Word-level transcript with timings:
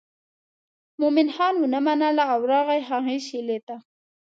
مومن 1.01 1.27
خان 1.35 1.53
ونه 1.59 1.79
منله 1.87 2.23
او 2.33 2.39
راغی 2.51 2.79
هغې 2.89 3.17
شېلې 3.27 3.59
ته. 3.67 3.75